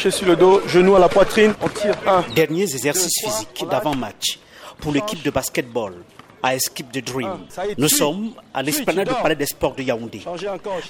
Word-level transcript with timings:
couché 0.00 0.10
sur 0.10 0.26
le 0.28 0.36
dos, 0.36 0.62
genou 0.66 0.96
à 0.96 0.98
la 0.98 1.10
poitrine, 1.10 1.52
on 1.60 1.68
tire 1.68 1.94
un. 2.06 2.24
Derniers 2.34 2.62
exercices 2.62 3.20
physiques 3.22 3.66
d'avant-match 3.70 4.38
pour 4.78 4.92
l'équipe 4.92 5.22
de 5.22 5.28
basketball 5.28 5.92
à 6.42 6.54
Escape 6.54 6.90
de 6.90 7.00
Dream. 7.00 7.40
Nous 7.76 7.88
sommes 7.90 8.30
à 8.54 8.62
l'esplanade 8.62 9.08
du 9.08 9.14
Palais 9.14 9.34
des 9.34 9.44
Sports 9.44 9.74
de 9.74 9.82
Yaoundé. 9.82 10.22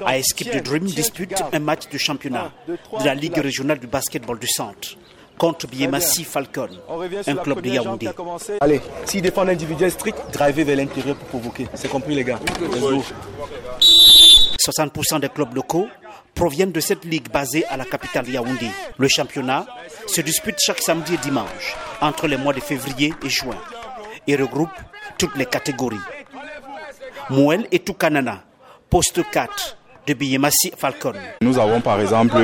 À 0.07 0.17
Escape 0.17 0.55
de 0.55 0.61
Dream 0.61 0.85
dispute 0.85 1.43
un 1.53 1.59
match 1.59 1.89
de 1.91 1.99
championnat 1.99 2.53
de 2.69 3.05
la 3.05 3.17
Ligue 3.17 3.39
régionale 3.39 3.81
du 3.81 3.89
basketball 3.89 4.39
du 4.39 4.47
centre 4.47 4.91
contre 5.37 5.67
Biémassi 5.67 6.23
Falcon, 6.23 6.69
un 7.27 7.35
club 7.35 7.63
de 7.63 7.69
Yaoundé. 7.69 8.11
Allez, 8.61 8.81
s'ils 9.07 9.23
défendent 9.23 9.49
individuel 9.49 9.91
strict, 9.91 10.19
drivez 10.33 10.63
vers 10.63 10.77
l'intérieur 10.77 11.17
pour 11.17 11.41
provoquer. 11.41 11.67
C'est 11.75 11.89
compris 11.89 12.15
les 12.15 12.23
gars. 12.23 12.39
60% 13.81 15.19
des 15.19 15.29
clubs 15.31 15.53
locaux 15.53 15.89
proviennent 16.41 16.73
de 16.73 16.81
cette 16.81 17.05
ligue 17.05 17.31
basée 17.31 17.67
à 17.67 17.77
la 17.77 17.85
capitale 17.85 18.27
Yaoundé. 18.27 18.71
Le 18.97 19.09
championnat 19.09 19.67
se 20.07 20.23
dispute 20.23 20.57
chaque 20.59 20.81
samedi 20.81 21.13
et 21.13 21.19
dimanche 21.19 21.77
entre 22.01 22.27
les 22.27 22.39
mois 22.39 22.55
de 22.55 22.61
février 22.61 23.13
et 23.23 23.29
juin 23.29 23.59
et 24.27 24.37
regroupe 24.37 24.71
toutes 25.19 25.37
les 25.37 25.45
catégories. 25.45 26.01
Mouel 27.29 27.67
et 27.71 27.81
Toukanana, 27.81 28.43
poste 28.89 29.21
4 29.31 29.77
de 30.07 30.15
Biyemassi 30.15 30.73
Falcon. 30.79 31.13
Nous 31.43 31.59
avons 31.59 31.83
par 31.83 32.01
exemple 32.01 32.41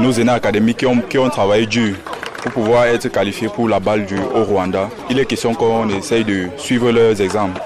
nos 0.00 0.10
aînés 0.10 0.32
académiques 0.32 0.78
qui 0.78 0.86
ont, 0.86 1.00
qui 1.00 1.16
ont 1.16 1.30
travaillé 1.30 1.66
dur 1.66 1.94
pour 2.42 2.52
pouvoir 2.52 2.86
être 2.86 3.08
qualifiés 3.08 3.48
pour 3.48 3.68
la 3.68 3.80
balle 3.80 4.06
du 4.06 4.16
au 4.18 4.44
Rwanda. 4.44 4.88
Il 5.08 5.18
est 5.18 5.26
question 5.26 5.54
qu'on 5.54 5.88
essaye 5.88 6.24
de 6.24 6.48
suivre 6.56 6.90
leurs 6.90 7.20
exemples. 7.20 7.60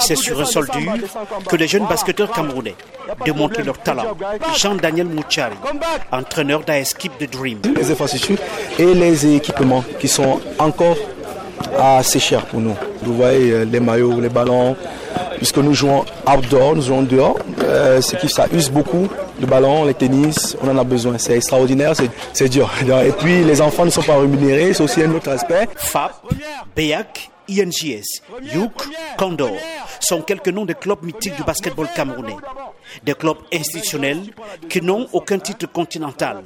C'est 0.00 0.16
sur 0.16 0.40
un 0.40 0.44
sol 0.44 0.66
dur 0.76 0.92
que 1.48 1.56
les 1.56 1.66
jeunes 1.66 1.86
basketteurs 1.86 2.30
camerounais 2.30 2.74
démontrent 3.24 3.62
leur 3.62 3.78
talent. 3.78 4.16
Jean-Daniel 4.56 5.06
Mouchari, 5.06 5.56
entraîneur 6.10 6.60
d'Aeskip 6.60 7.12
de 7.20 7.26
Dream. 7.26 7.58
Les 7.76 7.90
infrastructures 7.90 8.38
et 8.78 8.94
les 8.94 9.36
équipements 9.36 9.84
qui 9.98 10.08
sont 10.08 10.40
encore 10.58 10.96
assez 11.78 12.18
chers 12.18 12.46
pour 12.46 12.60
nous. 12.60 12.76
Vous 13.02 13.14
voyez 13.14 13.52
euh, 13.52 13.64
les 13.64 13.80
maillots, 13.80 14.20
les 14.20 14.28
ballons, 14.28 14.76
puisque 15.42 15.58
nous 15.58 15.74
jouons 15.74 16.04
outdoor, 16.24 16.76
nous 16.76 16.82
jouons 16.82 17.02
dehors, 17.02 17.36
euh, 17.64 18.00
ce 18.00 18.14
qui 18.14 18.28
ça 18.28 18.46
use 18.52 18.70
beaucoup 18.70 19.08
le 19.40 19.46
ballon, 19.48 19.84
les 19.84 19.94
tennis, 19.94 20.56
on 20.62 20.68
en 20.68 20.78
a 20.78 20.84
besoin. 20.84 21.18
C'est 21.18 21.34
extraordinaire, 21.34 21.94
c'est 22.32 22.48
dur. 22.48 22.70
Et 23.04 23.10
puis 23.10 23.42
les 23.42 23.60
enfants 23.60 23.84
ne 23.84 23.90
sont 23.90 24.04
pas 24.04 24.18
rémunérés, 24.18 24.72
c'est 24.72 24.84
aussi 24.84 25.02
un 25.02 25.12
autre 25.12 25.30
aspect. 25.30 25.68
FAP, 25.74 26.12
BEAC, 26.76 27.28
INGS, 27.50 28.22
Youk, 28.54 28.88
Condor 29.18 29.56
sont 29.98 30.22
quelques 30.22 30.46
noms 30.46 30.64
de 30.64 30.74
clubs 30.74 31.02
mythiques 31.02 31.34
du 31.34 31.42
basketball 31.42 31.88
camerounais. 31.92 32.36
Des 33.02 33.14
clubs 33.14 33.38
institutionnels 33.52 34.20
qui 34.68 34.80
n'ont 34.80 35.08
aucun 35.12 35.40
titre 35.40 35.66
continental. 35.72 36.44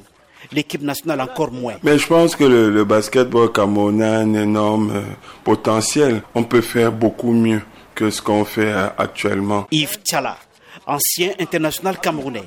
L'équipe 0.52 0.82
nationale 0.82 1.20
encore 1.20 1.52
moins. 1.52 1.74
Mais 1.82 1.98
je 1.98 2.06
pense 2.06 2.34
que 2.34 2.44
le, 2.44 2.84
basketball 2.84 3.52
camerounais 3.52 4.06
a 4.06 4.18
un 4.20 4.32
énorme 4.32 4.90
euh, 4.90 5.02
potentiel. 5.44 6.22
On 6.34 6.44
peut 6.44 6.62
faire 6.62 6.92
beaucoup 6.92 7.32
mieux 7.32 7.60
que 7.96 8.10
ce 8.10 8.22
qu'on 8.22 8.44
fait 8.44 8.72
euh, 8.72 8.88
actuellement. 8.98 9.66
Yves 9.72 9.98
Tchala, 10.04 10.36
ancien 10.86 11.30
international 11.40 11.98
camerounais, 11.98 12.44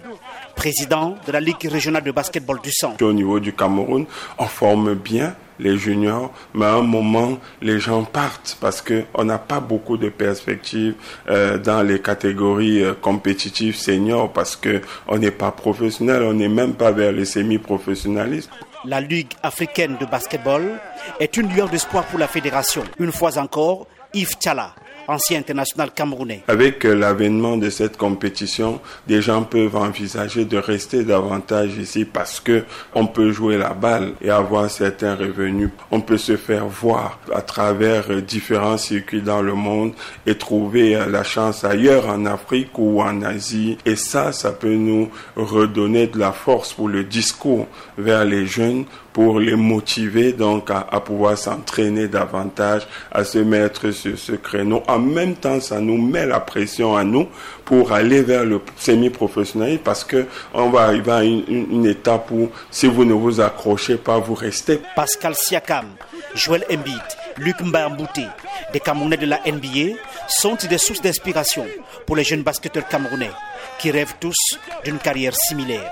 président 0.56 1.18
de 1.26 1.32
la 1.32 1.42
Ligue 1.42 1.68
régionale 1.70 2.04
de 2.04 2.12
basketball 2.12 2.62
du 2.62 2.72
centre. 2.72 3.04
Au 3.04 3.12
niveau 3.12 3.40
du 3.40 3.52
Cameroun, 3.52 4.06
on 4.38 4.46
forme 4.46 4.94
bien 4.94 5.36
les 5.60 5.78
juniors, 5.78 6.32
mais 6.54 6.66
à 6.66 6.76
un 6.76 6.84
moment, 6.84 7.38
les 7.62 7.80
gens 7.80 8.04
partent 8.04 8.58
parce 8.62 8.82
qu'on 8.82 9.24
n'a 9.26 9.40
pas 9.40 9.60
beaucoup 9.60 9.98
de 9.98 10.08
perspectives 10.08 10.94
euh, 11.30 11.58
dans 11.58 11.82
les 11.82 12.00
catégories 12.00 12.84
euh, 12.84 12.94
compétitives 12.94 13.76
seniors 13.76 14.32
parce 14.32 14.56
qu'on 14.56 15.18
n'est 15.18 15.32
pas 15.32 15.52
professionnel, 15.52 16.24
on 16.24 16.34
n'est 16.34 16.48
même 16.48 16.76
pas 16.76 16.92
vers 16.92 17.12
les 17.12 17.26
semi-professionnalistes. 17.26 18.50
La 18.86 19.02
Ligue 19.02 19.34
africaine 19.44 19.98
de 20.00 20.06
basketball 20.06 20.80
est 21.20 21.36
une 21.36 21.50
lueur 21.52 21.68
d'espoir 21.68 22.06
pour 22.06 22.20
la 22.20 22.28
fédération. 22.28 22.84
Une 22.98 23.12
fois 23.12 23.38
encore, 23.38 23.88
Yves 24.14 24.38
Tchala 24.40 24.74
ancien 25.10 25.40
international 25.40 25.92
camerounais. 25.92 26.44
Avec 26.48 26.86
euh, 26.86 26.94
l'avènement 26.94 27.58
de 27.58 27.70
cette 27.70 27.98
compétition, 27.98 28.80
des 29.08 29.22
gens 29.22 29.44
peuvent 29.44 29.76
envisager 29.76 30.46
de 30.46 30.58
rester 30.58 31.04
davantage 31.04 31.78
ici 31.78 32.06
parce 32.06 32.40
que 32.40 32.64
on 32.94 33.08
peut 33.08 33.32
jouer 33.32 33.58
la 33.58 33.74
balle 33.74 34.14
et 34.22 34.30
avoir 34.30 34.70
certains 34.70 35.16
revenus. 35.16 35.72
On 35.92 36.02
peut 36.02 36.18
se 36.18 36.38
faire 36.38 36.68
voir 36.68 37.20
à 37.34 37.42
travers 37.42 38.12
euh, 38.12 38.22
différents 38.22 38.78
circuits 38.78 39.22
dans 39.22 39.42
le 39.42 39.54
monde 39.54 39.94
et 40.26 40.38
trouver 40.38 40.96
euh, 40.96 41.08
la 41.08 41.24
chance 41.24 41.64
ailleurs 41.64 42.08
en 42.08 42.26
Afrique 42.26 42.78
ou 42.78 43.02
en 43.02 43.24
Asie. 43.24 43.78
Et 43.86 43.96
ça, 43.96 44.32
ça 44.32 44.52
peut 44.52 44.76
nous 44.76 45.10
redonner 45.36 46.08
de 46.08 46.20
la 46.20 46.32
force 46.32 46.74
pour 46.74 46.88
le 46.88 47.04
discours 47.04 47.68
vers 47.98 48.26
les 48.26 48.46
jeunes 48.46 48.86
pour 49.14 49.40
les 49.40 49.56
motiver 49.56 50.34
donc 50.34 50.70
à, 50.72 50.84
pouvoir 51.02 51.38
s'entraîner 51.38 52.08
davantage, 52.08 52.88
à 53.12 53.24
se 53.24 53.40
mettre 53.40 53.92
sur 53.92 54.18
ce 54.18 54.34
créneau. 54.34 54.84
Même 55.00 55.36
temps, 55.36 55.60
ça 55.60 55.80
nous 55.80 55.98
met 55.98 56.26
la 56.26 56.40
pression 56.40 56.96
à 56.96 57.04
nous 57.04 57.28
pour 57.66 57.92
aller 57.92 58.22
vers 58.22 58.46
le 58.46 58.62
semi-professionnel 58.78 59.80
parce 59.84 60.04
que 60.04 60.26
on 60.54 60.70
va 60.70 60.82
arriver 60.82 61.12
à 61.12 61.24
une, 61.24 61.86
étape 61.86 62.32
où 62.32 62.50
si 62.72 62.88
vous 62.88 63.06
ne 63.06 63.14
vous 63.14 63.42
accrochez 63.42 63.98
pas, 63.98 64.18
vous 64.20 64.34
restez. 64.36 64.82
Pascal 64.96 65.36
Siakam, 65.36 65.88
Joël 66.36 66.66
Embiid, 66.72 67.02
Luc 67.38 67.60
Mbambouté, 67.62 68.26
des 68.74 68.80
Camerounais 68.80 69.18
de 69.18 69.26
la 69.26 69.40
NBA 69.46 69.98
sont 70.28 70.58
des 70.70 70.78
sources 70.78 71.02
d'inspiration 71.02 71.66
pour 72.06 72.16
les 72.16 72.24
jeunes 72.24 72.44
basketteurs 72.44 72.88
camerounais 72.88 73.32
qui 73.80 73.92
rêvent 73.92 74.16
tous 74.20 74.38
d'une 74.84 75.00
carrière 75.00 75.36
similaire. 75.36 75.92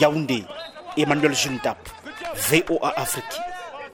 Yaoundé, 0.00 0.44
Emmanuel 0.96 1.34
Juntap, 1.34 1.78
VOA 2.50 2.92
Afrique. 2.96 3.24